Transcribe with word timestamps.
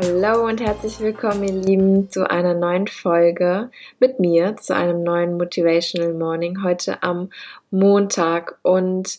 Hallo 0.00 0.46
und 0.46 0.60
herzlich 0.60 1.00
willkommen, 1.00 1.42
ihr 1.42 1.54
Lieben, 1.54 2.08
zu 2.08 2.30
einer 2.30 2.54
neuen 2.54 2.86
Folge 2.86 3.68
mit 3.98 4.20
mir, 4.20 4.54
zu 4.56 4.76
einem 4.76 5.02
neuen 5.02 5.36
Motivational 5.36 6.14
Morning 6.14 6.62
heute 6.62 7.02
am 7.02 7.30
Montag. 7.72 8.60
Und 8.62 9.18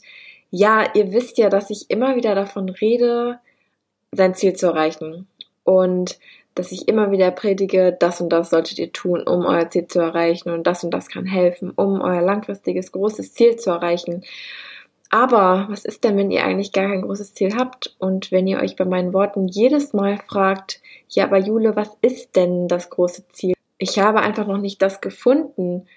ja, 0.52 0.86
ihr 0.94 1.12
wisst 1.12 1.38
ja, 1.38 1.50
dass 1.50 1.70
ich 1.70 1.90
immer 1.90 2.16
wieder 2.16 2.34
davon 2.34 2.70
rede, 2.70 3.40
sein 4.14 4.36
Ziel 4.36 4.54
zu 4.54 4.68
erreichen. 4.68 5.28
Und 5.66 6.18
dass 6.56 6.72
ich 6.72 6.88
immer 6.88 7.12
wieder 7.12 7.32
predige, 7.32 7.92
das 8.00 8.22
und 8.22 8.30
das 8.30 8.50
solltet 8.50 8.80
ihr 8.80 8.94
tun, 8.94 9.22
um 9.24 9.46
euer 9.46 9.68
Ziel 9.68 9.86
zu 9.86 10.00
erreichen. 10.00 10.50
Und 10.50 10.66
das 10.66 10.86
und 10.86 10.92
das 10.92 11.10
kann 11.10 11.26
helfen, 11.26 11.74
um 11.76 12.00
euer 12.00 12.22
langfristiges, 12.22 12.94
großes 12.94 13.34
Ziel 13.34 13.58
zu 13.58 13.72
erreichen. 13.72 14.24
Aber 15.10 15.66
was 15.70 15.86
ist 15.86 16.04
denn, 16.04 16.18
wenn 16.18 16.30
ihr 16.30 16.44
eigentlich 16.44 16.72
gar 16.72 16.88
kein 16.88 17.02
großes 17.02 17.34
Ziel 17.34 17.56
habt 17.56 17.96
und 17.98 18.32
wenn 18.32 18.46
ihr 18.46 18.60
euch 18.60 18.76
bei 18.76 18.86
meinen 18.86 19.12
Worten 19.14 19.48
jedes 19.48 19.94
Mal 19.94 20.20
fragt, 20.28 20.82
ja, 21.10 21.24
aber 21.24 21.40
Jule, 21.40 21.76
was 21.76 21.98
ist 22.02 22.36
denn 22.36 22.68
das 22.68 22.92
große 22.92 23.28
Ziel? 23.30 23.56
Ich 23.80 23.98
habe 23.98 24.20
einfach 24.20 24.46
noch 24.46 24.60
nicht 24.60 24.82
das 24.82 25.02
gefunden, 25.02 25.88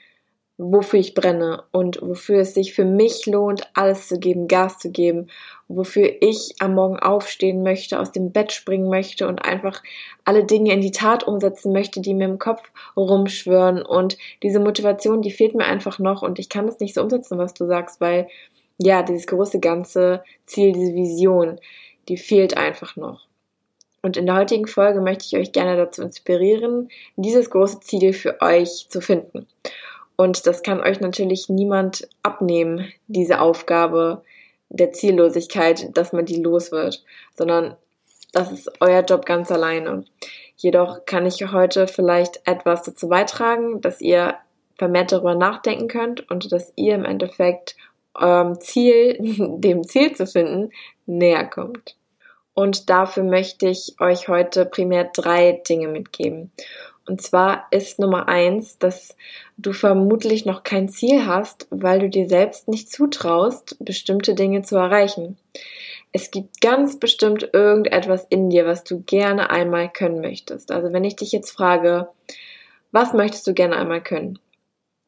wofür 0.56 1.00
ich 1.00 1.14
brenne 1.14 1.64
und 1.72 2.00
wofür 2.00 2.40
es 2.40 2.54
sich 2.54 2.72
für 2.72 2.84
mich 2.84 3.26
lohnt, 3.26 3.68
alles 3.74 4.08
zu 4.08 4.18
geben, 4.18 4.48
Gas 4.48 4.78
zu 4.78 4.90
geben, 4.90 5.28
wofür 5.66 6.10
ich 6.20 6.54
am 6.60 6.74
Morgen 6.74 6.98
aufstehen 6.98 7.62
möchte, 7.62 7.98
aus 7.98 8.12
dem 8.12 8.32
Bett 8.32 8.52
springen 8.52 8.88
möchte 8.88 9.26
und 9.26 9.44
einfach 9.44 9.82
alle 10.24 10.44
Dinge 10.44 10.72
in 10.72 10.80
die 10.80 10.92
Tat 10.92 11.24
umsetzen 11.24 11.72
möchte, 11.72 12.00
die 12.00 12.14
mir 12.14 12.26
im 12.26 12.38
Kopf 12.38 12.70
rumschwören 12.96 13.82
und 13.82 14.18
diese 14.42 14.60
Motivation, 14.60 15.22
die 15.22 15.32
fehlt 15.32 15.54
mir 15.54 15.64
einfach 15.64 15.98
noch 15.98 16.22
und 16.22 16.38
ich 16.38 16.48
kann 16.48 16.66
das 16.66 16.78
nicht 16.78 16.94
so 16.94 17.02
umsetzen, 17.02 17.38
was 17.38 17.54
du 17.54 17.66
sagst, 17.66 18.00
weil 18.00 18.28
ja, 18.82 19.02
dieses 19.02 19.26
große 19.26 19.60
ganze 19.60 20.22
Ziel, 20.46 20.72
diese 20.72 20.94
Vision, 20.94 21.58
die 22.08 22.16
fehlt 22.16 22.56
einfach 22.56 22.96
noch. 22.96 23.26
Und 24.02 24.16
in 24.16 24.26
der 24.26 24.34
heutigen 24.34 24.66
Folge 24.66 25.00
möchte 25.00 25.24
ich 25.24 25.36
euch 25.36 25.52
gerne 25.52 25.76
dazu 25.76 26.02
inspirieren, 26.02 26.88
dieses 27.16 27.50
große 27.50 27.80
Ziel 27.80 28.12
für 28.12 28.40
euch 28.40 28.88
zu 28.88 29.00
finden. 29.00 29.46
Und 30.16 30.46
das 30.46 30.62
kann 30.62 30.80
euch 30.80 31.00
natürlich 31.00 31.48
niemand 31.48 32.08
abnehmen, 32.22 32.92
diese 33.06 33.40
Aufgabe 33.40 34.22
der 34.68 34.92
Ziellosigkeit, 34.92 35.96
dass 35.96 36.12
man 36.12 36.26
die 36.26 36.42
los 36.42 36.72
wird, 36.72 37.04
sondern 37.36 37.76
das 38.32 38.50
ist 38.50 38.70
euer 38.80 39.02
Job 39.02 39.26
ganz 39.26 39.52
alleine. 39.52 40.04
Jedoch 40.56 41.04
kann 41.06 41.26
ich 41.26 41.52
heute 41.52 41.86
vielleicht 41.86 42.40
etwas 42.46 42.82
dazu 42.82 43.08
beitragen, 43.08 43.80
dass 43.80 44.00
ihr 44.00 44.36
vermehrt 44.78 45.12
darüber 45.12 45.34
nachdenken 45.34 45.88
könnt 45.88 46.28
und 46.30 46.50
dass 46.50 46.72
ihr 46.76 46.94
im 46.94 47.04
Endeffekt 47.04 47.76
eurem 48.14 48.60
Ziel, 48.60 49.16
dem 49.58 49.84
Ziel 49.84 50.14
zu 50.14 50.26
finden, 50.26 50.70
näher 51.06 51.44
kommt. 51.44 51.96
Und 52.54 52.90
dafür 52.90 53.24
möchte 53.24 53.68
ich 53.68 53.96
euch 53.98 54.28
heute 54.28 54.66
primär 54.66 55.04
drei 55.04 55.62
Dinge 55.66 55.88
mitgeben. 55.88 56.52
Und 57.06 57.20
zwar 57.20 57.66
ist 57.70 57.98
Nummer 57.98 58.28
eins, 58.28 58.78
dass 58.78 59.16
du 59.56 59.72
vermutlich 59.72 60.44
noch 60.44 60.62
kein 60.62 60.88
Ziel 60.88 61.26
hast, 61.26 61.66
weil 61.70 61.98
du 61.98 62.08
dir 62.08 62.28
selbst 62.28 62.68
nicht 62.68 62.90
zutraust, 62.90 63.76
bestimmte 63.80 64.34
Dinge 64.34 64.62
zu 64.62 64.76
erreichen. 64.76 65.36
Es 66.12 66.30
gibt 66.30 66.60
ganz 66.60 67.00
bestimmt 67.00 67.48
irgendetwas 67.52 68.26
in 68.28 68.50
dir, 68.50 68.66
was 68.66 68.84
du 68.84 69.02
gerne 69.02 69.50
einmal 69.50 69.90
können 69.90 70.20
möchtest. 70.20 70.70
Also 70.70 70.92
wenn 70.92 71.04
ich 71.04 71.16
dich 71.16 71.32
jetzt 71.32 71.50
frage, 71.50 72.08
was 72.92 73.14
möchtest 73.14 73.46
du 73.46 73.54
gerne 73.54 73.76
einmal 73.76 74.02
können? 74.02 74.38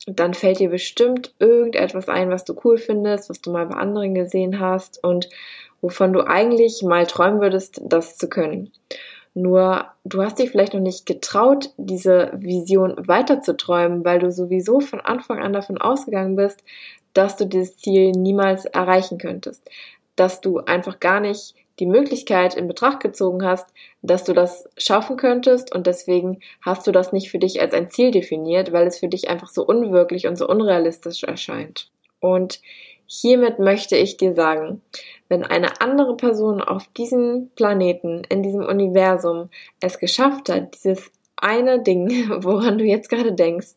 Dann 0.06 0.34
fällt 0.34 0.58
dir 0.58 0.70
bestimmt 0.70 1.34
irgendetwas 1.38 2.08
ein, 2.08 2.30
was 2.30 2.44
du 2.44 2.54
cool 2.64 2.76
findest, 2.76 3.30
was 3.30 3.40
du 3.40 3.50
mal 3.50 3.66
bei 3.66 3.76
anderen 3.76 4.14
gesehen 4.14 4.60
hast 4.60 5.02
und 5.02 5.28
wovon 5.80 6.12
du 6.12 6.26
eigentlich 6.26 6.82
mal 6.82 7.06
träumen 7.06 7.40
würdest, 7.40 7.80
das 7.84 8.16
zu 8.16 8.28
können. 8.28 8.72
Nur 9.34 9.86
du 10.04 10.22
hast 10.22 10.38
dich 10.38 10.50
vielleicht 10.50 10.74
noch 10.74 10.80
nicht 10.80 11.06
getraut, 11.06 11.70
diese 11.76 12.30
Vision 12.34 12.94
weiter 13.08 13.40
zu 13.40 13.56
träumen, 13.56 14.04
weil 14.04 14.20
du 14.20 14.30
sowieso 14.30 14.80
von 14.80 15.00
Anfang 15.00 15.40
an 15.40 15.52
davon 15.52 15.78
ausgegangen 15.78 16.36
bist, 16.36 16.62
dass 17.14 17.36
du 17.36 17.44
dieses 17.44 17.76
Ziel 17.76 18.12
niemals 18.12 18.64
erreichen 18.64 19.18
könntest. 19.18 19.68
Dass 20.14 20.40
du 20.40 20.58
einfach 20.60 21.00
gar 21.00 21.18
nicht 21.18 21.54
die 21.78 21.86
Möglichkeit 21.86 22.54
in 22.54 22.68
Betracht 22.68 23.00
gezogen 23.00 23.44
hast, 23.44 23.68
dass 24.02 24.24
du 24.24 24.32
das 24.32 24.68
schaffen 24.76 25.16
könntest 25.16 25.74
und 25.74 25.86
deswegen 25.86 26.40
hast 26.60 26.86
du 26.86 26.92
das 26.92 27.12
nicht 27.12 27.30
für 27.30 27.38
dich 27.38 27.60
als 27.60 27.74
ein 27.74 27.90
Ziel 27.90 28.10
definiert, 28.10 28.72
weil 28.72 28.86
es 28.86 28.98
für 28.98 29.08
dich 29.08 29.28
einfach 29.28 29.48
so 29.48 29.66
unwirklich 29.66 30.26
und 30.26 30.36
so 30.36 30.46
unrealistisch 30.46 31.24
erscheint. 31.24 31.90
Und 32.20 32.60
hiermit 33.06 33.58
möchte 33.58 33.96
ich 33.96 34.16
dir 34.16 34.34
sagen, 34.34 34.82
wenn 35.28 35.44
eine 35.44 35.80
andere 35.80 36.16
Person 36.16 36.60
auf 36.60 36.88
diesem 36.96 37.50
Planeten, 37.56 38.22
in 38.28 38.42
diesem 38.42 38.64
Universum 38.64 39.50
es 39.80 39.98
geschafft 39.98 40.48
hat, 40.48 40.74
dieses 40.74 41.10
eine 41.36 41.82
Ding, 41.82 42.30
woran 42.42 42.78
du 42.78 42.84
jetzt 42.84 43.10
gerade 43.10 43.32
denkst, 43.32 43.74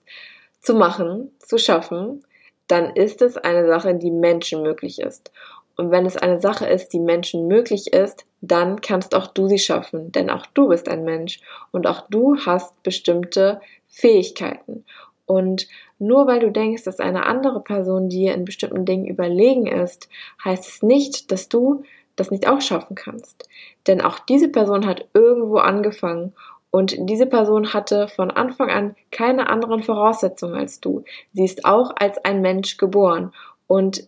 zu 0.61 0.75
machen, 0.75 1.31
zu 1.39 1.57
schaffen, 1.57 2.23
dann 2.67 2.95
ist 2.95 3.21
es 3.21 3.37
eine 3.37 3.65
Sache, 3.67 3.95
die 3.95 4.11
Menschen 4.11 4.61
möglich 4.61 4.99
ist. 4.99 5.31
Und 5.77 5.91
wenn 5.91 6.05
es 6.05 6.17
eine 6.17 6.39
Sache 6.39 6.65
ist, 6.65 6.91
die 6.91 6.99
Menschen 6.99 7.47
möglich 7.47 7.93
ist, 7.93 8.25
dann 8.41 8.81
kannst 8.81 9.15
auch 9.15 9.27
du 9.27 9.47
sie 9.47 9.59
schaffen, 9.59 10.11
denn 10.11 10.29
auch 10.29 10.45
du 10.47 10.69
bist 10.69 10.89
ein 10.89 11.03
Mensch 11.03 11.39
und 11.71 11.87
auch 11.87 12.09
du 12.09 12.37
hast 12.45 12.81
bestimmte 12.83 13.61
Fähigkeiten. 13.85 14.83
Und 15.27 15.67
nur 15.99 16.25
weil 16.25 16.39
du 16.39 16.51
denkst, 16.51 16.83
dass 16.83 16.99
eine 16.99 17.25
andere 17.25 17.61
Person 17.61 18.09
dir 18.09 18.33
in 18.33 18.45
bestimmten 18.45 18.85
Dingen 18.85 19.05
überlegen 19.05 19.67
ist, 19.67 20.09
heißt 20.43 20.67
es 20.67 20.81
nicht, 20.81 21.31
dass 21.31 21.47
du 21.47 21.83
das 22.15 22.31
nicht 22.31 22.47
auch 22.47 22.61
schaffen 22.61 22.95
kannst. 22.95 23.47
Denn 23.85 24.01
auch 24.01 24.19
diese 24.19 24.49
Person 24.49 24.87
hat 24.87 25.05
irgendwo 25.13 25.57
angefangen 25.57 26.33
und 26.71 26.95
diese 26.97 27.27
Person 27.27 27.73
hatte 27.73 28.07
von 28.07 28.31
Anfang 28.31 28.69
an 28.69 28.95
keine 29.11 29.49
anderen 29.49 29.83
Voraussetzungen 29.83 30.55
als 30.55 30.79
du. 30.79 31.03
Sie 31.33 31.45
ist 31.45 31.65
auch 31.65 31.91
als 31.95 32.17
ein 32.25 32.41
Mensch 32.41 32.77
geboren 32.77 33.31
und 33.67 34.07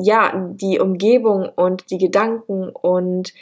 ja, 0.00 0.32
die 0.54 0.78
Umgebung 0.78 1.48
und 1.54 1.90
die 1.90 1.98
Gedanken 1.98 2.70
und 2.70 3.32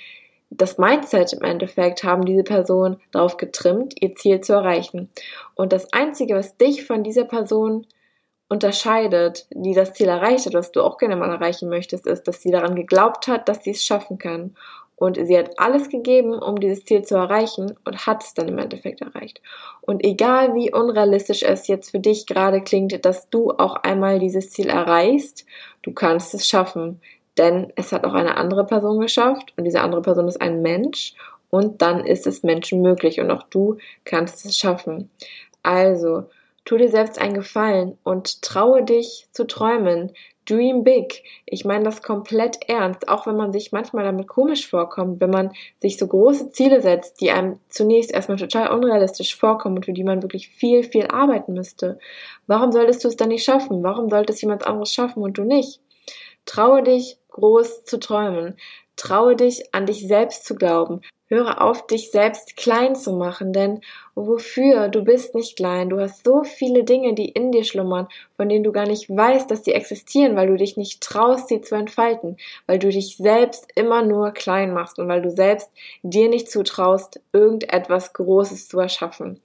das 0.51 0.79
Mindset 0.79 1.35
im 1.35 1.43
Endeffekt 1.43 2.05
haben 2.05 2.25
diese 2.25 2.43
Person 2.43 2.97
darauf 3.13 3.37
getrimmt, 3.37 3.95
ihr 4.01 4.15
Ziel 4.15 4.41
zu 4.41 4.55
erreichen. 4.55 5.11
Und 5.55 5.73
das 5.73 5.93
Einzige, 5.93 6.35
was 6.35 6.57
dich 6.57 6.87
von 6.87 7.05
dieser 7.05 7.25
Person 7.25 7.87
unterscheidet, 8.49 9.47
die 9.51 9.75
das 9.75 9.93
Ziel 9.93 10.09
erreicht 10.09 10.47
hat, 10.47 10.55
was 10.55 10.73
du 10.73 10.83
auch 10.83 10.97
gerne 10.97 11.17
mal 11.17 11.31
erreichen 11.31 11.69
möchtest, 11.69 12.07
ist, 12.07 12.25
dass 12.25 12.43
sie 12.43 12.51
daran 12.51 12.75
geglaubt 12.75 13.29
hat, 13.29 13.49
dass 13.49 13.63
sie 13.63 13.73
es 13.73 13.85
schaffen 13.85 14.17
kann. 14.17 14.57
Und 14.99 15.17
sie 15.25 15.39
hat 15.39 15.59
alles 15.59 15.89
gegeben, 15.91 16.35
um 16.35 16.59
dieses 16.59 16.85
Ziel 16.85 17.03
zu 17.03 17.15
erreichen 17.15 17.79
und 17.85 18.07
hat 18.07 18.25
es 18.25 18.35
dann 18.35 18.49
im 18.49 18.59
Endeffekt 18.59 19.01
erreicht. 19.01 19.41
Und 19.81 20.05
egal 20.05 20.55
wie 20.55 20.73
unrealistisch 20.73 21.45
es 21.45 21.69
jetzt 21.69 21.91
für 21.91 22.01
dich 22.01 22.27
gerade 22.27 22.61
klingt, 22.63 23.05
dass 23.05 23.31
du 23.31 23.53
auch 23.53 23.77
einmal 23.77 24.19
dieses 24.19 24.51
Ziel 24.51 24.69
erreichst, 24.69 25.47
du 25.83 25.93
kannst 25.93 26.35
es 26.35 26.49
schaffen. 26.49 27.01
Denn 27.39 27.73
es 27.77 27.93
hat 27.93 28.05
auch 28.05 28.15
eine 28.15 28.37
andere 28.37 28.67
Person 28.67 28.99
geschafft 28.99 29.55
und 29.57 29.65
diese 29.65 29.81
andere 29.81 30.03
Person 30.03 30.27
ist 30.27 30.41
ein 30.41 30.63
Mensch 30.63 31.15
und 31.51 31.81
dann 31.81 32.05
ist 32.05 32.27
es 32.27 32.43
Menschen 32.43 32.83
möglich 32.83 33.21
und 33.21 33.31
auch 33.31 33.45
du 33.45 33.77
kannst 34.05 34.45
es 34.45 34.57
schaffen. 34.57 35.11
Also, 35.63 36.25
tu 36.65 36.77
dir 36.77 36.89
selbst 36.89 37.21
einen 37.21 37.35
Gefallen 37.35 37.97
und 38.03 38.43
traue 38.43 38.83
dich 38.83 39.29
zu 39.31 39.47
träumen. 39.47 40.13
Dream 40.49 40.83
big. 40.83 41.25
Ich 41.45 41.65
meine 41.65 41.85
das 41.85 42.03
komplett 42.03 42.59
ernst, 42.69 43.09
auch 43.09 43.27
wenn 43.27 43.37
man 43.37 43.53
sich 43.53 43.73
manchmal 43.73 44.05
damit 44.05 44.29
komisch 44.29 44.69
vorkommt, 44.69 45.21
wenn 45.21 45.31
man 45.31 45.53
sich 45.79 45.99
so 45.99 46.07
große 46.07 46.51
Ziele 46.53 46.81
setzt, 46.81 47.21
die 47.21 47.31
einem 47.31 47.59
zunächst 47.69 48.13
erstmal 48.13 48.39
total 48.39 48.71
unrealistisch 48.71 49.37
vorkommen 49.37 49.77
und 49.77 49.85
für 49.85 49.93
die 49.93 50.05
man 50.05 50.23
wirklich 50.23 50.49
viel, 50.49 50.85
viel 50.85 51.07
arbeiten 51.09 51.53
müsste. 51.53 51.99
Warum 52.47 52.73
solltest 52.73 53.05
du 53.05 53.09
es 53.09 53.17
dann 53.17 53.29
nicht 53.29 53.45
schaffen? 53.45 53.83
Warum 53.83 54.09
sollte 54.09 54.33
es 54.33 54.41
jemand 54.41 54.67
anderes 54.67 54.93
schaffen 54.93 55.23
und 55.23 55.37
du 55.37 55.45
nicht? 55.45 55.81
Traue 56.47 56.83
dich, 56.83 57.19
groß 57.29 57.85
zu 57.85 58.01
träumen. 58.01 58.57
Traue 58.97 59.37
dich, 59.37 59.75
an 59.75 59.87
dich 59.87 60.09
selbst 60.09 60.47
zu 60.47 60.55
glauben. 60.55 61.03
Höre 61.29 61.61
auf, 61.61 61.87
dich 61.87 62.11
selbst 62.11 62.57
klein 62.57 62.97
zu 62.97 63.13
machen, 63.13 63.53
denn 63.53 63.83
wofür? 64.15 64.89
Du 64.89 65.05
bist 65.05 65.35
nicht 65.35 65.57
klein. 65.57 65.91
Du 65.91 66.01
hast 66.01 66.25
so 66.25 66.43
viele 66.43 66.85
Dinge, 66.85 67.15
die 67.15 67.29
in 67.29 67.53
dir 67.53 67.65
schlummern, 67.65 68.09
von 68.37 68.49
denen 68.49 68.65
du 68.65 68.73
gar 68.73 68.87
nicht 68.87 69.09
weißt, 69.09 69.51
dass 69.51 69.65
sie 69.65 69.75
existieren, 69.75 70.37
weil 70.37 70.49
du 70.49 70.57
dich 70.57 70.77
nicht 70.77 71.03
traust, 71.03 71.49
sie 71.49 71.61
zu 71.61 71.75
entfalten, 71.75 72.39
weil 72.67 72.79
du 72.79 72.89
dich 72.89 73.17
selbst 73.19 73.69
immer 73.75 74.03
nur 74.03 74.31
klein 74.33 74.73
machst 74.73 74.99
und 74.99 75.09
weil 75.09 75.21
du 75.21 75.31
selbst 75.31 75.71
dir 76.03 76.29
nicht 76.29 76.51
zutraust, 76.51 77.21
irgendetwas 77.33 78.15
Großes 78.15 78.69
zu 78.69 78.81
erschaffen. 78.81 79.41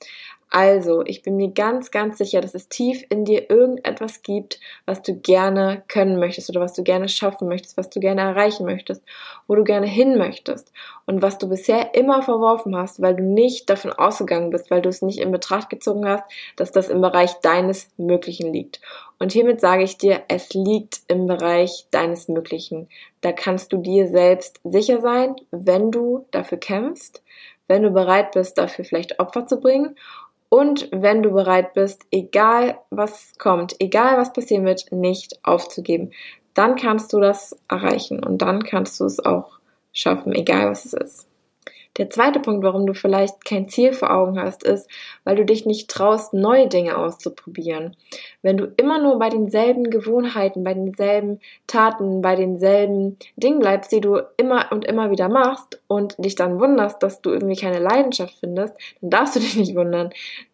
Also, 0.55 1.01
ich 1.03 1.23
bin 1.23 1.35
mir 1.35 1.49
ganz, 1.49 1.89
ganz 1.89 2.19
sicher, 2.19 2.39
dass 2.39 2.53
es 2.53 2.69
tief 2.69 3.03
in 3.09 3.25
dir 3.25 3.49
irgendetwas 3.49 4.21
gibt, 4.21 4.59
was 4.85 5.01
du 5.01 5.15
gerne 5.19 5.81
können 5.87 6.19
möchtest 6.19 6.47
oder 6.51 6.61
was 6.61 6.73
du 6.73 6.83
gerne 6.83 7.09
schaffen 7.09 7.47
möchtest, 7.47 7.75
was 7.75 7.89
du 7.89 7.99
gerne 7.99 8.21
erreichen 8.21 8.63
möchtest, 8.63 9.01
wo 9.47 9.55
du 9.55 9.63
gerne 9.63 9.87
hin 9.87 10.15
möchtest 10.15 10.71
und 11.07 11.23
was 11.23 11.39
du 11.39 11.49
bisher 11.49 11.95
immer 11.95 12.21
verworfen 12.21 12.77
hast, 12.77 13.01
weil 13.01 13.15
du 13.15 13.23
nicht 13.23 13.67
davon 13.67 13.93
ausgegangen 13.93 14.51
bist, 14.51 14.69
weil 14.69 14.83
du 14.83 14.89
es 14.89 15.01
nicht 15.01 15.17
in 15.17 15.31
Betracht 15.31 15.71
gezogen 15.71 16.07
hast, 16.07 16.25
dass 16.55 16.71
das 16.71 16.87
im 16.87 17.01
Bereich 17.01 17.33
deines 17.41 17.89
Möglichen 17.97 18.53
liegt. 18.53 18.79
Und 19.17 19.31
hiermit 19.31 19.59
sage 19.59 19.81
ich 19.81 19.97
dir, 19.97 20.21
es 20.27 20.53
liegt 20.53 21.01
im 21.07 21.25
Bereich 21.25 21.87
deines 21.89 22.27
Möglichen. 22.27 22.89
Da 23.21 23.31
kannst 23.31 23.73
du 23.73 23.77
dir 23.77 24.07
selbst 24.07 24.59
sicher 24.63 25.01
sein, 25.01 25.35
wenn 25.49 25.89
du 25.89 26.27
dafür 26.29 26.59
kämpfst, 26.59 27.23
wenn 27.67 27.81
du 27.81 27.91
bereit 27.91 28.33
bist, 28.33 28.57
dafür 28.57 28.85
vielleicht 28.85 29.19
Opfer 29.19 29.47
zu 29.47 29.59
bringen 29.59 29.95
und 30.53 30.87
wenn 30.91 31.23
du 31.23 31.31
bereit 31.31 31.73
bist, 31.73 32.03
egal 32.11 32.77
was 32.91 33.33
kommt, 33.39 33.75
egal 33.79 34.19
was 34.19 34.33
passieren 34.33 34.65
wird, 34.65 34.91
nicht 34.91 35.39
aufzugeben, 35.41 36.11
dann 36.53 36.75
kannst 36.75 37.11
du 37.11 37.19
das 37.19 37.57
erreichen 37.67 38.23
und 38.23 38.43
dann 38.43 38.61
kannst 38.61 38.99
du 38.99 39.05
es 39.05 39.19
auch 39.19 39.57
schaffen, 39.93 40.31
egal 40.31 40.69
was 40.69 40.85
es 40.85 40.93
ist. 40.93 41.27
Der 41.97 42.09
zweite 42.09 42.39
Punkt, 42.39 42.63
warum 42.63 42.87
du 42.87 42.95
vielleicht 42.95 43.45
kein 43.45 43.69
Ziel 43.69 43.93
vor 43.93 44.11
Augen 44.11 44.39
hast, 44.41 44.63
ist, 44.63 44.89
weil 45.25 45.35
du 45.35 45.45
dich 45.45 45.67
nicht 45.67 45.91
traust, 45.91 46.33
neue 46.33 46.67
Dinge 46.67 46.97
auszuprobieren. 46.97 47.95
Wenn 48.41 48.57
du 48.57 48.73
immer 48.77 48.99
nur 48.99 49.19
bei 49.19 49.29
denselben 49.29 49.91
Gewohnheiten, 49.91 50.63
bei 50.63 50.73
denselben 50.73 51.39
Taten, 51.67 52.23
bei 52.23 52.35
denselben 52.35 53.17
Dingen 53.35 53.59
bleibst, 53.59 53.91
die 53.91 54.01
du 54.01 54.21
immer 54.37 54.71
und 54.71 54.85
immer 54.85 55.11
wieder 55.11 55.29
machst 55.29 55.81
und 55.87 56.15
dich 56.17 56.33
dann 56.33 56.59
wunderst, 56.59 57.03
dass 57.03 57.21
du 57.21 57.29
irgendwie 57.29 57.55
keine 57.55 57.79
Leidenschaft 57.79 58.37
findest, 58.39 58.75
dann 59.01 59.09
darfst 59.11 59.35
du 59.35 59.39
dich 59.41 59.55
nicht 59.55 59.75
wundern. 59.75 60.09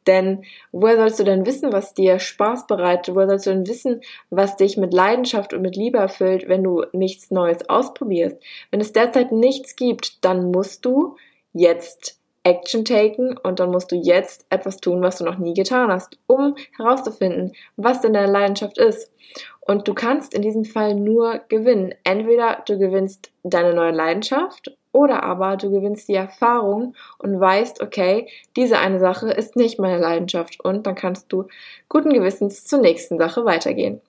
Denn 0.07 0.43
woher 0.73 0.97
sollst 0.97 1.19
du 1.19 1.23
denn 1.23 1.45
wissen, 1.45 1.71
was 1.71 1.93
dir 1.93 2.19
Spaß 2.19 2.67
bereitet? 2.67 3.15
Woher 3.15 3.29
sollst 3.29 3.45
du 3.45 3.51
denn 3.51 3.67
wissen, 3.67 4.01
was 4.29 4.57
dich 4.57 4.75
mit 4.75 4.93
Leidenschaft 4.93 5.53
und 5.53 5.61
mit 5.61 5.77
Liebe 5.77 5.99
erfüllt, 5.99 6.49
wenn 6.49 6.63
du 6.63 6.83
nichts 6.91 7.31
Neues 7.31 7.69
ausprobierst? 7.69 8.37
Wenn 8.71 8.81
es 8.81 8.91
derzeit 8.91 9.31
nichts 9.31 9.77
gibt, 9.77 10.25
dann 10.25 10.51
musst 10.51 10.83
du 10.83 11.15
jetzt 11.53 12.19
Action 12.43 12.85
taken 12.85 13.37
und 13.37 13.59
dann 13.59 13.71
musst 13.71 13.91
du 13.91 13.95
jetzt 13.95 14.45
etwas 14.49 14.77
tun, 14.77 15.01
was 15.01 15.17
du 15.17 15.25
noch 15.25 15.37
nie 15.37 15.53
getan 15.53 15.91
hast, 15.91 16.17
um 16.25 16.55
herauszufinden, 16.77 17.53
was 17.75 18.01
denn 18.01 18.13
deine 18.13 18.31
Leidenschaft 18.31 18.77
ist. 18.77 19.11
Und 19.59 19.87
du 19.87 19.93
kannst 19.93 20.33
in 20.33 20.41
diesem 20.41 20.65
Fall 20.65 20.95
nur 20.95 21.41
gewinnen. 21.49 21.93
Entweder 22.03 22.63
du 22.65 22.79
gewinnst 22.79 23.31
deine 23.43 23.73
neue 23.73 23.91
Leidenschaft 23.91 24.75
oder 24.91 25.23
aber 25.23 25.57
du 25.57 25.69
gewinnst 25.69 26.07
die 26.07 26.15
Erfahrung 26.15 26.95
und 27.19 27.39
weißt, 27.39 27.81
okay, 27.81 28.27
diese 28.55 28.79
eine 28.79 28.99
Sache 28.99 29.29
ist 29.29 29.55
nicht 29.55 29.79
meine 29.79 29.99
Leidenschaft 29.99 30.59
und 30.63 30.87
dann 30.87 30.95
kannst 30.95 31.31
du 31.31 31.45
guten 31.87 32.11
Gewissens 32.11 32.65
zur 32.65 32.79
nächsten 32.79 33.17
Sache 33.17 33.45
weitergehen. 33.45 34.01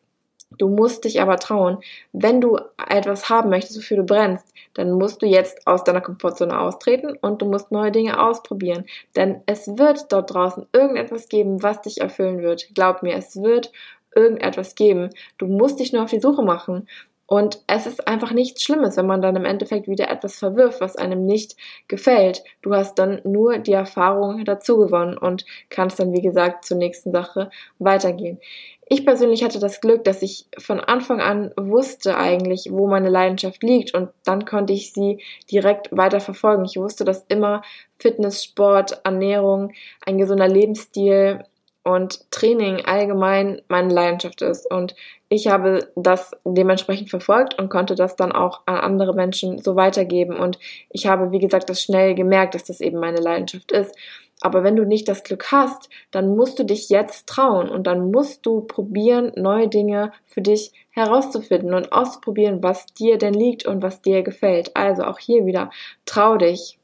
Du 0.58 0.68
musst 0.68 1.04
dich 1.04 1.20
aber 1.20 1.36
trauen. 1.36 1.78
Wenn 2.12 2.40
du 2.40 2.58
etwas 2.88 3.28
haben 3.28 3.50
möchtest, 3.50 3.78
wofür 3.78 3.98
du 3.98 4.04
brennst, 4.04 4.52
dann 4.74 4.92
musst 4.92 5.22
du 5.22 5.26
jetzt 5.26 5.66
aus 5.66 5.84
deiner 5.84 6.00
Komfortzone 6.00 6.58
austreten 6.58 7.16
und 7.20 7.40
du 7.40 7.46
musst 7.46 7.70
neue 7.70 7.92
Dinge 7.92 8.20
ausprobieren. 8.20 8.84
Denn 9.16 9.42
es 9.46 9.78
wird 9.78 10.12
dort 10.12 10.34
draußen 10.34 10.66
irgendetwas 10.72 11.28
geben, 11.28 11.62
was 11.62 11.82
dich 11.82 12.00
erfüllen 12.00 12.42
wird. 12.42 12.68
Glaub 12.74 13.02
mir, 13.02 13.14
es 13.14 13.40
wird 13.40 13.72
irgendetwas 14.14 14.74
geben. 14.74 15.10
Du 15.38 15.46
musst 15.46 15.78
dich 15.78 15.92
nur 15.92 16.02
auf 16.02 16.10
die 16.10 16.20
Suche 16.20 16.42
machen. 16.42 16.88
Und 17.32 17.62
es 17.68 17.86
ist 17.86 18.08
einfach 18.08 18.32
nichts 18.32 18.64
Schlimmes, 18.64 18.96
wenn 18.96 19.06
man 19.06 19.22
dann 19.22 19.36
im 19.36 19.44
Endeffekt 19.44 19.86
wieder 19.86 20.10
etwas 20.10 20.36
verwirft, 20.36 20.80
was 20.80 20.96
einem 20.96 21.26
nicht 21.26 21.54
gefällt. 21.86 22.42
Du 22.60 22.74
hast 22.74 22.98
dann 22.98 23.20
nur 23.22 23.58
die 23.58 23.72
Erfahrung 23.72 24.44
dazu 24.44 24.78
gewonnen 24.78 25.16
und 25.16 25.46
kannst 25.68 26.00
dann, 26.00 26.12
wie 26.12 26.22
gesagt, 26.22 26.64
zur 26.64 26.76
nächsten 26.76 27.12
Sache 27.12 27.48
weitergehen. 27.78 28.40
Ich 28.88 29.06
persönlich 29.06 29.44
hatte 29.44 29.60
das 29.60 29.80
Glück, 29.80 30.02
dass 30.02 30.22
ich 30.22 30.46
von 30.58 30.80
Anfang 30.80 31.20
an 31.20 31.52
wusste 31.56 32.16
eigentlich, 32.16 32.70
wo 32.72 32.88
meine 32.88 33.10
Leidenschaft 33.10 33.62
liegt 33.62 33.94
und 33.94 34.08
dann 34.24 34.44
konnte 34.44 34.72
ich 34.72 34.92
sie 34.92 35.22
direkt 35.48 35.96
weiter 35.96 36.18
verfolgen. 36.18 36.64
Ich 36.64 36.78
wusste, 36.78 37.04
dass 37.04 37.26
immer 37.28 37.62
Fitness, 38.00 38.42
Sport, 38.42 39.02
Ernährung, 39.04 39.72
ein 40.04 40.18
gesunder 40.18 40.48
Lebensstil 40.48 41.44
und 41.82 42.30
Training 42.30 42.84
allgemein 42.84 43.62
meine 43.68 43.92
Leidenschaft 43.92 44.42
ist. 44.42 44.70
Und 44.70 44.94
ich 45.28 45.48
habe 45.48 45.88
das 45.96 46.32
dementsprechend 46.44 47.08
verfolgt 47.10 47.58
und 47.58 47.70
konnte 47.70 47.94
das 47.94 48.16
dann 48.16 48.32
auch 48.32 48.62
an 48.66 48.76
andere 48.76 49.14
Menschen 49.14 49.58
so 49.58 49.76
weitergeben. 49.76 50.36
Und 50.36 50.58
ich 50.90 51.06
habe, 51.06 51.32
wie 51.32 51.38
gesagt, 51.38 51.70
das 51.70 51.82
schnell 51.82 52.14
gemerkt, 52.14 52.54
dass 52.54 52.64
das 52.64 52.80
eben 52.80 52.98
meine 52.98 53.20
Leidenschaft 53.20 53.72
ist. 53.72 53.94
Aber 54.42 54.64
wenn 54.64 54.76
du 54.76 54.84
nicht 54.84 55.06
das 55.08 55.22
Glück 55.22 55.52
hast, 55.52 55.90
dann 56.10 56.34
musst 56.34 56.58
du 56.58 56.64
dich 56.64 56.88
jetzt 56.88 57.28
trauen 57.28 57.68
und 57.68 57.86
dann 57.86 58.10
musst 58.10 58.46
du 58.46 58.62
probieren, 58.62 59.32
neue 59.36 59.68
Dinge 59.68 60.12
für 60.24 60.40
dich 60.40 60.72
herauszufinden 60.90 61.74
und 61.74 61.92
auszuprobieren, 61.92 62.62
was 62.62 62.86
dir 62.86 63.18
denn 63.18 63.34
liegt 63.34 63.66
und 63.66 63.82
was 63.82 64.00
dir 64.00 64.22
gefällt. 64.22 64.76
Also 64.76 65.04
auch 65.04 65.18
hier 65.18 65.46
wieder, 65.46 65.70
trau 66.06 66.36
dich. 66.36 66.79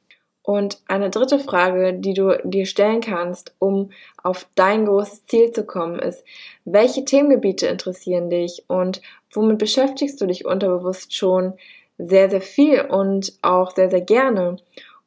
Und 0.47 0.79
eine 0.87 1.11
dritte 1.11 1.41
Frage, 1.41 1.93
die 1.93 2.15
du 2.15 2.39
dir 2.45 2.67
stellen 2.67 3.01
kannst, 3.01 3.53
um 3.59 3.91
auf 4.23 4.47
dein 4.55 4.87
großes 4.87 5.27
Ziel 5.27 5.51
zu 5.51 5.67
kommen, 5.67 5.99
ist, 5.99 6.23
welche 6.65 7.05
Themengebiete 7.05 7.67
interessieren 7.67 8.31
dich 8.31 8.63
und 8.69 9.03
womit 9.33 9.59
beschäftigst 9.59 10.21
du 10.21 10.27
dich 10.27 10.45
unterbewusst 10.45 11.17
schon 11.17 11.55
sehr, 11.99 12.31
sehr 12.31 12.41
viel 12.41 12.83
und 12.83 13.33
auch 13.43 13.73
sehr, 13.73 13.91
sehr 13.91 14.03
gerne? 14.03 14.59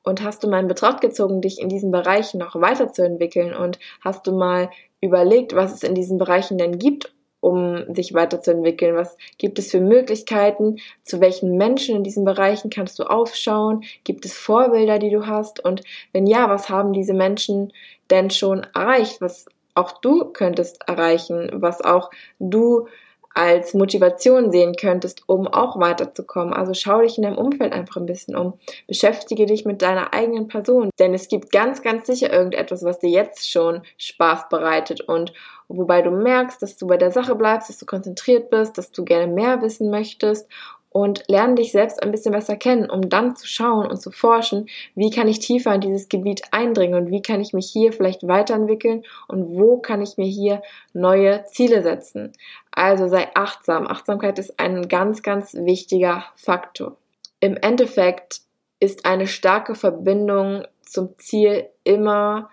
Und 0.04 0.24
hast 0.24 0.44
du 0.44 0.50
mal 0.50 0.60
in 0.60 0.68
Betracht 0.68 1.00
gezogen, 1.00 1.40
dich 1.40 1.62
in 1.62 1.70
diesen 1.70 1.92
Bereichen 1.92 2.40
noch 2.40 2.60
weiterzuentwickeln? 2.60 3.56
Und 3.56 3.80
hast 4.02 4.28
du 4.28 4.34
mal 4.34 4.70
überlegt, 5.00 5.56
was 5.56 5.74
es 5.74 5.84
in 5.84 5.96
diesen 5.96 6.18
Bereichen 6.18 6.58
denn 6.58 6.80
gibt, 6.80 7.14
um 7.42 7.94
sich 7.94 8.14
weiterzuentwickeln? 8.14 8.96
Was 8.96 9.18
gibt 9.38 9.60
es 9.60 9.72
für 9.72 9.80
Möglichkeiten? 9.80 10.78
Zu 11.04 11.22
welchen 11.22 11.58
Menschen 11.58 11.96
in 11.96 12.04
diesen 12.04 12.26
Bereichen 12.26 12.70
kannst 12.70 13.00
du 13.00 13.04
aufschauen? 13.04 13.84
Gibt 14.04 14.26
es 14.26 14.38
Vorbilder, 14.38 15.00
die 15.00 15.10
du 15.10 15.28
hast? 15.28 15.64
Und 15.64 15.84
wenn 16.12 16.28
ja, 16.28 16.50
was 16.50 16.70
haben 16.70 16.94
diese 16.94 17.14
Menschen 17.14 17.74
denn 18.10 18.30
schon 18.30 18.66
erreicht? 18.74 19.22
Was 19.22 19.46
auch 19.76 19.92
du 19.94 20.26
könntest 20.26 20.80
erreichen? 20.88 21.50
Was 21.54 21.82
auch 21.82 22.10
du 22.40 22.88
als 23.34 23.74
Motivation 23.74 24.52
sehen 24.52 24.76
könntest, 24.76 25.24
um 25.28 25.48
auch 25.48 25.80
weiterzukommen. 25.80 26.54
Also 26.54 26.74
schau 26.74 27.02
dich 27.02 27.18
in 27.18 27.24
deinem 27.24 27.38
Umfeld 27.38 27.74
einfach 27.74 27.98
ein 27.98 28.06
bisschen 28.06 28.36
um. 28.36 28.54
Beschäftige 28.88 29.46
dich 29.46 29.66
mit 29.66 29.82
deiner 29.82 30.14
eigenen 30.14 30.48
Person, 30.48 30.90
denn 31.00 31.14
es 31.14 31.28
gibt 31.28 31.52
ganz, 31.52 31.82
ganz 31.82 32.08
sicher 32.08 32.34
irgendetwas, 32.34 32.84
was 32.84 33.00
dir 33.00 33.10
jetzt 33.10 33.50
schon 33.50 33.82
Spaß 33.98 34.50
bereitet 34.50 35.02
und 35.02 35.34
wobei 35.70 36.02
du 36.02 36.12
merkst, 36.12 36.62
dass 36.62 36.76
du 36.76 36.88
bei 36.88 36.98
der 36.98 37.12
Sache 37.12 37.36
bleibst, 37.36 37.70
dass 37.70 37.78
du 37.78 37.86
konzentriert 37.86 38.50
bist, 38.50 38.78
dass 38.78 38.92
du 38.92 39.06
gerne 39.06 39.32
mehr 39.32 39.62
wissen 39.62 39.90
möchtest 39.90 40.48
und 40.92 41.24
lerne 41.28 41.56
dich 41.56 41.72
selbst 41.72 42.02
ein 42.02 42.12
bisschen 42.12 42.32
besser 42.32 42.56
kennen, 42.56 42.90
um 42.90 43.10
dann 43.10 43.36
zu 43.36 43.48
schauen 43.48 43.86
und 43.86 44.02
zu 44.02 44.12
forschen, 44.12 44.68
wie 44.96 45.12
kann 45.12 45.28
ich 45.28 45.40
tiefer 45.40 45.74
in 45.74 45.82
dieses 45.82 46.10
Gebiet 46.10 46.42
eindringen 46.52 47.00
und 47.00 47.12
wie 47.12 47.22
kann 47.22 47.42
ich 47.42 47.54
mich 47.54 47.70
hier 47.72 47.94
vielleicht 47.94 48.28
weiterentwickeln 48.28 49.04
und 49.28 49.50
wo 49.50 49.78
kann 49.78 50.02
ich 50.02 50.18
mir 50.18 50.26
hier 50.26 50.62
neue 50.94 51.44
Ziele 51.46 51.84
setzen. 51.84 52.34
Also 52.72 53.08
sei 53.08 53.28
achtsam. 53.36 53.88
Achtsamkeit 53.88 54.40
ist 54.40 54.60
ein 54.60 54.88
ganz, 54.88 55.22
ganz 55.22 55.54
wichtiger 55.54 56.26
Faktor. 56.36 56.98
Im 57.40 57.56
Endeffekt 57.56 58.42
ist 58.80 59.06
eine 59.06 59.28
starke 59.28 59.76
Verbindung 59.76 60.64
zum 60.82 61.18
Ziel 61.20 61.70
immer 61.84 62.50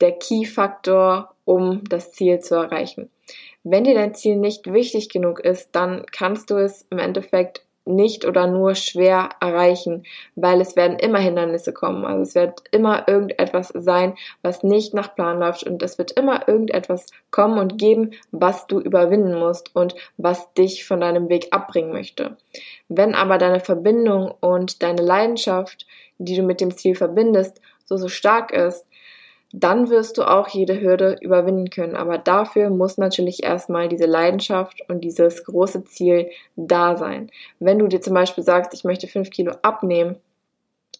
der 0.00 0.12
Key-Faktor, 0.12 1.33
um 1.44 1.82
das 1.88 2.12
Ziel 2.12 2.40
zu 2.40 2.54
erreichen. 2.54 3.10
Wenn 3.62 3.84
dir 3.84 3.94
dein 3.94 4.14
Ziel 4.14 4.36
nicht 4.36 4.72
wichtig 4.72 5.08
genug 5.08 5.40
ist, 5.40 5.70
dann 5.72 6.04
kannst 6.12 6.50
du 6.50 6.56
es 6.56 6.86
im 6.90 6.98
Endeffekt 6.98 7.64
nicht 7.86 8.24
oder 8.24 8.46
nur 8.46 8.74
schwer 8.74 9.30
erreichen, 9.40 10.04
weil 10.36 10.60
es 10.60 10.76
werden 10.76 10.98
immer 10.98 11.18
Hindernisse 11.18 11.72
kommen. 11.72 12.04
Also 12.04 12.22
es 12.22 12.34
wird 12.34 12.62
immer 12.70 13.06
irgendetwas 13.08 13.68
sein, 13.68 14.14
was 14.42 14.62
nicht 14.62 14.94
nach 14.94 15.14
Plan 15.14 15.38
läuft 15.38 15.64
und 15.64 15.82
es 15.82 15.98
wird 15.98 16.12
immer 16.12 16.48
irgendetwas 16.48 17.06
kommen 17.30 17.58
und 17.58 17.78
geben, 17.78 18.12
was 18.30 18.66
du 18.66 18.80
überwinden 18.80 19.38
musst 19.38 19.74
und 19.76 19.94
was 20.16 20.52
dich 20.54 20.86
von 20.86 21.00
deinem 21.00 21.28
Weg 21.28 21.48
abbringen 21.50 21.92
möchte. 21.92 22.36
Wenn 22.88 23.14
aber 23.14 23.38
deine 23.38 23.60
Verbindung 23.60 24.32
und 24.40 24.82
deine 24.82 25.02
Leidenschaft, 25.02 25.86
die 26.18 26.36
du 26.36 26.42
mit 26.42 26.60
dem 26.60 26.74
Ziel 26.76 26.94
verbindest, 26.94 27.60
so 27.84 27.96
so 27.98 28.08
stark 28.08 28.50
ist, 28.50 28.86
dann 29.52 29.88
wirst 29.88 30.18
du 30.18 30.24
auch 30.24 30.48
jede 30.48 30.80
Hürde 30.80 31.16
überwinden 31.20 31.70
können. 31.70 31.94
Aber 31.94 32.18
dafür 32.18 32.70
muss 32.70 32.98
natürlich 32.98 33.44
erstmal 33.44 33.88
diese 33.88 34.06
Leidenschaft 34.06 34.80
und 34.88 35.02
dieses 35.02 35.44
große 35.44 35.84
Ziel 35.84 36.30
da 36.56 36.96
sein. 36.96 37.30
Wenn 37.60 37.78
du 37.78 37.86
dir 37.86 38.00
zum 38.00 38.14
Beispiel 38.14 38.42
sagst, 38.42 38.74
ich 38.74 38.84
möchte 38.84 39.06
fünf 39.06 39.30
Kilo 39.30 39.52
abnehmen, 39.62 40.16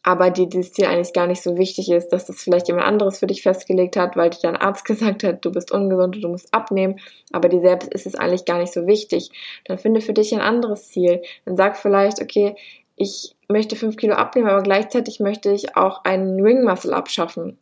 aber 0.07 0.31
dir 0.31 0.47
dieses 0.47 0.75
Ziel 0.75 0.85
eigentlich 0.85 1.15
gar 1.15 1.27
nicht 1.27 1.43
so 1.43 1.57
wichtig 1.57 1.91
ist, 1.91 2.09
dass 2.09 2.27
das 2.27 2.43
vielleicht 2.43 2.69
jemand 2.69 2.87
anderes 2.87 3.19
für 3.19 3.27
dich 3.27 3.43
festgelegt 3.43 3.97
hat, 3.97 4.17
weil 4.17 4.31
dir 4.31 4.39
dein 4.43 4.57
Arzt 4.57 4.85
gesagt 4.85 5.25
hat, 5.25 5.45
du 5.45 5.51
bist 5.51 5.73
ungesund 5.73 6.17
und 6.17 6.23
du 6.23 6.29
musst 6.29 6.53
abnehmen, 6.53 7.01
aber 7.33 7.49
dir 7.49 7.61
selbst 7.61 7.93
ist 7.93 8.07
es 8.07 8.15
eigentlich 8.15 8.45
gar 8.45 8.59
nicht 8.59 8.73
so 8.73 8.87
wichtig, 8.87 9.31
dann 9.65 9.79
finde 9.79 10.03
für 10.03 10.13
dich 10.13 10.33
ein 10.35 10.43
anderes 10.43 10.91
Ziel. 10.91 11.23
Dann 11.47 11.57
sag 11.57 11.79
vielleicht, 11.79 12.21
okay, 12.21 12.55
ich 12.97 13.35
möchte 13.49 13.77
fünf 13.77 13.97
Kilo 13.97 14.15
abnehmen, 14.15 14.49
aber 14.49 14.63
gleichzeitig 14.63 15.21
möchte 15.21 15.51
ich 15.51 15.77
auch 15.77 16.05
einen 16.05 16.41
Ring 16.41 16.69
abschaffen. 16.69 17.59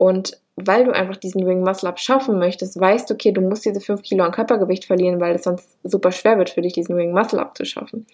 Und 0.00 0.40
weil 0.56 0.84
du 0.86 0.92
einfach 0.92 1.18
diesen 1.18 1.44
Ring 1.44 1.60
Muscle 1.60 1.86
Up 1.86 1.98
schaffen 1.98 2.38
möchtest, 2.38 2.80
weißt 2.80 3.10
du, 3.10 3.14
okay, 3.14 3.32
du 3.32 3.42
musst 3.42 3.66
diese 3.66 3.82
5 3.82 4.00
Kilo 4.00 4.24
an 4.24 4.32
Körpergewicht 4.32 4.86
verlieren, 4.86 5.20
weil 5.20 5.34
es 5.34 5.42
sonst 5.42 5.76
super 5.84 6.10
schwer 6.10 6.38
wird 6.38 6.48
für 6.48 6.62
dich, 6.62 6.72
diesen 6.72 6.94
Ring 6.94 7.12
Muscle 7.12 7.38
Up 7.38 7.54
zu 7.54 7.66
schaffen. 7.66 8.06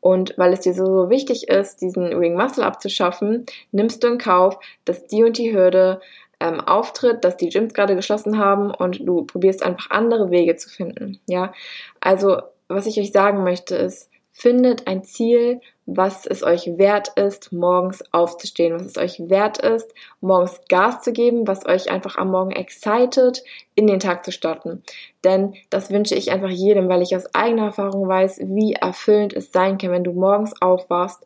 Und 0.00 0.32
weil 0.38 0.54
es 0.54 0.60
dir 0.60 0.72
so, 0.72 0.86
so 0.86 1.10
wichtig 1.10 1.48
ist, 1.48 1.82
diesen 1.82 2.06
Ring 2.14 2.34
Muscle 2.34 2.64
Up 2.64 2.80
zu 2.80 2.88
schaffen, 2.88 3.44
nimmst 3.72 4.02
du 4.02 4.08
in 4.08 4.16
Kauf, 4.16 4.58
dass 4.86 5.06
die 5.06 5.22
und 5.22 5.36
die 5.36 5.54
Hürde 5.54 6.00
ähm, 6.40 6.60
auftritt, 6.60 7.24
dass 7.24 7.36
die 7.36 7.50
Gyms 7.50 7.74
gerade 7.74 7.94
geschlossen 7.94 8.38
haben 8.38 8.70
und 8.70 9.06
du 9.06 9.26
probierst 9.26 9.62
einfach 9.62 9.90
andere 9.90 10.30
Wege 10.30 10.56
zu 10.56 10.70
finden. 10.70 11.20
Ja, 11.26 11.52
also 12.00 12.38
was 12.68 12.86
ich 12.86 12.98
euch 12.98 13.12
sagen 13.12 13.44
möchte 13.44 13.76
ist, 13.76 14.08
findet 14.32 14.86
ein 14.86 15.04
Ziel, 15.04 15.60
was 15.86 16.26
es 16.26 16.42
euch 16.42 16.78
wert 16.78 17.08
ist, 17.16 17.52
morgens 17.52 18.02
aufzustehen, 18.12 18.74
was 18.74 18.86
es 18.86 18.96
euch 18.96 19.28
wert 19.28 19.58
ist, 19.58 19.92
morgens 20.20 20.60
Gas 20.68 21.02
zu 21.02 21.12
geben, 21.12 21.46
was 21.46 21.66
euch 21.66 21.90
einfach 21.90 22.16
am 22.16 22.30
Morgen 22.30 22.52
excited, 22.52 23.42
in 23.74 23.86
den 23.86 24.00
Tag 24.00 24.24
zu 24.24 24.32
starten. 24.32 24.82
Denn 25.24 25.54
das 25.70 25.90
wünsche 25.90 26.14
ich 26.14 26.30
einfach 26.30 26.48
jedem, 26.48 26.88
weil 26.88 27.02
ich 27.02 27.14
aus 27.14 27.34
eigener 27.34 27.66
Erfahrung 27.66 28.08
weiß, 28.08 28.40
wie 28.44 28.74
erfüllend 28.74 29.34
es 29.34 29.52
sein 29.52 29.76
kann, 29.78 29.90
wenn 29.90 30.04
du 30.04 30.12
morgens 30.12 30.60
aufwachst 30.62 31.24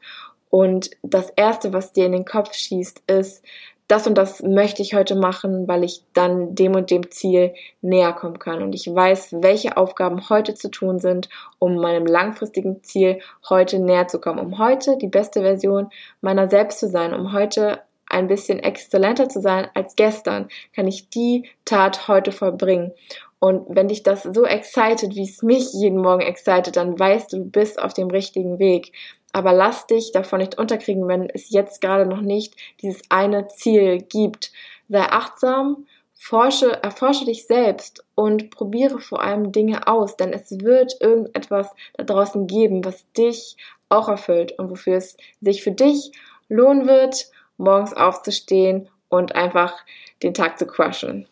und 0.50 0.90
das 1.02 1.30
erste, 1.30 1.72
was 1.72 1.92
dir 1.92 2.06
in 2.06 2.12
den 2.12 2.24
Kopf 2.24 2.54
schießt, 2.54 3.02
ist, 3.06 3.44
das 3.88 4.06
und 4.06 4.16
das 4.16 4.42
möchte 4.42 4.82
ich 4.82 4.94
heute 4.94 5.14
machen, 5.14 5.66
weil 5.66 5.82
ich 5.82 6.02
dann 6.12 6.54
dem 6.54 6.74
und 6.74 6.90
dem 6.90 7.10
Ziel 7.10 7.54
näher 7.80 8.12
kommen 8.12 8.38
kann. 8.38 8.62
Und 8.62 8.74
ich 8.74 8.86
weiß, 8.86 9.36
welche 9.40 9.78
Aufgaben 9.78 10.28
heute 10.28 10.54
zu 10.54 10.70
tun 10.70 10.98
sind, 10.98 11.30
um 11.58 11.76
meinem 11.76 12.04
langfristigen 12.04 12.82
Ziel 12.82 13.20
heute 13.48 13.78
näher 13.78 14.06
zu 14.06 14.20
kommen, 14.20 14.40
um 14.40 14.58
heute 14.58 14.98
die 14.98 15.08
beste 15.08 15.40
Version 15.40 15.88
meiner 16.20 16.48
selbst 16.48 16.80
zu 16.80 16.88
sein, 16.88 17.14
um 17.14 17.32
heute 17.32 17.80
ein 18.10 18.28
bisschen 18.28 18.58
exzellenter 18.58 19.28
zu 19.28 19.40
sein 19.40 19.68
als 19.74 19.96
gestern, 19.96 20.48
kann 20.74 20.86
ich 20.86 21.08
die 21.08 21.48
Tat 21.64 22.08
heute 22.08 22.32
vollbringen. 22.32 22.92
Und 23.40 23.66
wenn 23.68 23.88
dich 23.88 24.02
das 24.02 24.24
so 24.24 24.44
excited, 24.44 25.14
wie 25.14 25.22
es 25.22 25.42
mich 25.42 25.72
jeden 25.72 26.00
Morgen 26.00 26.22
excited, 26.22 26.76
dann 26.76 26.98
weißt 26.98 27.32
du, 27.32 27.38
du 27.38 27.44
bist 27.44 27.80
auf 27.80 27.94
dem 27.94 28.08
richtigen 28.08 28.58
Weg. 28.58 28.92
Aber 29.32 29.52
lass 29.52 29.86
dich 29.86 30.12
davon 30.12 30.40
nicht 30.40 30.58
unterkriegen, 30.58 31.06
wenn 31.06 31.28
es 31.30 31.50
jetzt 31.50 31.80
gerade 31.80 32.06
noch 32.06 32.20
nicht 32.20 32.54
dieses 32.80 33.02
eine 33.10 33.48
Ziel 33.48 33.98
gibt. 33.98 34.52
Sei 34.88 35.02
achtsam, 35.02 35.86
forsche, 36.14 36.82
erforsche 36.82 37.26
dich 37.26 37.46
selbst 37.46 38.04
und 38.14 38.50
probiere 38.50 39.00
vor 39.00 39.22
allem 39.22 39.52
Dinge 39.52 39.86
aus, 39.86 40.16
denn 40.16 40.32
es 40.32 40.50
wird 40.60 40.96
irgendetwas 41.00 41.70
da 41.94 42.04
draußen 42.04 42.46
geben, 42.46 42.84
was 42.84 43.10
dich 43.12 43.56
auch 43.88 44.08
erfüllt 44.08 44.58
und 44.58 44.70
wofür 44.70 44.96
es 44.96 45.16
sich 45.40 45.62
für 45.62 45.72
dich 45.72 46.12
lohnen 46.48 46.86
wird, 46.86 47.30
morgens 47.56 47.94
aufzustehen 47.94 48.88
und 49.08 49.34
einfach 49.34 49.74
den 50.22 50.34
Tag 50.34 50.58
zu 50.58 50.66
crushen. 50.66 51.26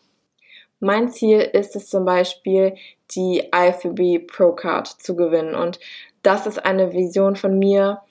Mein 0.79 1.09
Ziel 1.09 1.39
ist 1.39 1.75
es 1.75 1.89
zum 1.89 2.05
Beispiel, 2.05 2.75
die 3.11 3.49
IFBB 3.53 4.27
Pro 4.27 4.51
Card 4.51 4.87
zu 4.87 5.15
gewinnen 5.15 5.55
und 5.55 5.79
das 6.27 6.45
ist 6.45 6.65
eine 6.65 6.91
Vision 6.91 7.37
von 7.37 7.57
mir, 7.57 8.01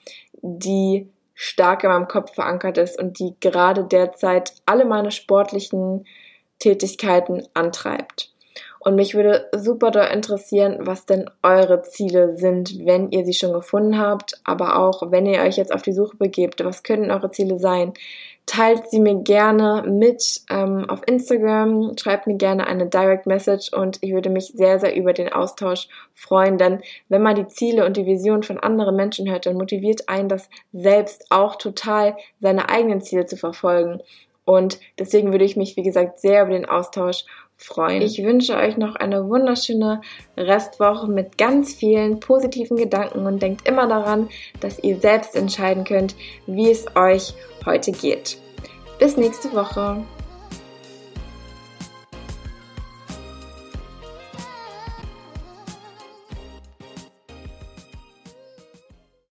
die 0.41 1.07
stark 1.35 1.83
in 1.83 1.91
meinem 1.91 2.07
Kopf 2.07 2.33
verankert 2.33 2.79
ist 2.79 2.99
und 2.99 3.19
die 3.19 3.35
gerade 3.39 3.83
derzeit 3.83 4.53
alle 4.65 4.85
meine 4.85 5.11
sportlichen 5.11 6.05
Tätigkeiten 6.57 7.47
antreibt. 7.53 8.33
Und 8.79 8.95
mich 8.95 9.13
würde 9.13 9.47
super 9.55 9.91
da 9.91 10.05
interessieren, 10.05 10.77
was 10.79 11.05
denn 11.05 11.29
eure 11.43 11.83
Ziele 11.83 12.35
sind, 12.37 12.85
wenn 12.85 13.11
ihr 13.11 13.23
sie 13.23 13.33
schon 13.33 13.53
gefunden 13.53 13.99
habt, 13.99 14.41
aber 14.43 14.79
auch 14.79 15.11
wenn 15.11 15.27
ihr 15.27 15.41
euch 15.41 15.57
jetzt 15.57 15.73
auf 15.73 15.83
die 15.83 15.93
Suche 15.93 16.17
begebt. 16.17 16.65
Was 16.65 16.81
können 16.81 17.11
eure 17.11 17.29
Ziele 17.29 17.59
sein? 17.59 17.93
Teilt 18.47 18.89
sie 18.89 19.01
mir 19.01 19.21
gerne 19.23 19.83
mit 19.85 20.41
ähm, 20.49 20.89
auf 20.89 21.01
Instagram, 21.05 21.95
schreibt 21.99 22.27
mir 22.27 22.37
gerne 22.37 22.65
eine 22.65 22.87
Direct 22.87 23.27
Message 23.27 23.71
und 23.73 23.99
ich 24.01 24.13
würde 24.13 24.29
mich 24.29 24.53
sehr, 24.55 24.79
sehr 24.79 24.95
über 24.95 25.13
den 25.13 25.31
Austausch 25.31 25.89
freuen, 26.13 26.57
denn 26.57 26.81
wenn 27.09 27.21
man 27.21 27.35
die 27.35 27.47
Ziele 27.47 27.85
und 27.85 27.97
die 27.97 28.05
Vision 28.05 28.43
von 28.43 28.57
anderen 28.57 28.95
Menschen 28.95 29.29
hört, 29.29 29.45
dann 29.45 29.57
motiviert 29.57 30.07
einen 30.07 30.29
das 30.29 30.49
selbst 30.71 31.25
auch 31.29 31.57
total, 31.57 32.15
seine 32.39 32.69
eigenen 32.69 33.01
Ziele 33.01 33.25
zu 33.25 33.35
verfolgen. 33.35 34.01
Und 34.45 34.79
deswegen 34.97 35.33
würde 35.33 35.43
ich 35.43 35.57
mich, 35.57 35.75
wie 35.75 35.83
gesagt, 35.83 36.19
sehr 36.19 36.43
über 36.43 36.53
den 36.53 36.69
Austausch 36.69 37.25
freuen. 37.57 38.01
Ich 38.01 38.23
wünsche 38.23 38.55
euch 38.55 38.77
noch 38.77 38.95
eine 38.95 39.27
wunderschöne 39.27 40.01
Restwoche 40.37 41.07
mit 41.07 41.37
ganz 41.37 41.73
vielen 41.73 42.19
positiven 42.19 42.77
Gedanken 42.77 43.25
und 43.25 43.41
denkt 43.41 43.67
immer 43.67 43.87
daran, 43.87 44.29
dass 44.59 44.79
ihr 44.79 44.97
selbst 44.97 45.35
entscheiden 45.35 45.83
könnt, 45.83 46.15
wie 46.45 46.69
es 46.69 46.85
euch 46.95 47.33
heute 47.65 47.91
geht. 47.91 48.37
Bis 48.99 49.17
nächste 49.17 49.53
Woche. 49.53 50.03